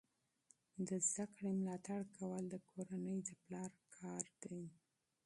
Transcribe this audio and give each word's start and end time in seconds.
د 0.87 0.89
زده 1.09 1.25
کړې 1.33 1.49
ملاتړ 1.59 1.99
کول 2.17 2.41
د 2.49 2.55
کورنۍ 2.69 3.17
د 3.27 3.29
پلار 3.43 3.71
کار 3.97 4.25
دی. 4.43 4.63